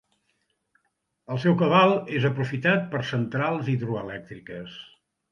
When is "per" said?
2.95-3.01